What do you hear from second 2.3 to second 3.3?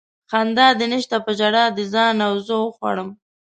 زه وخوړم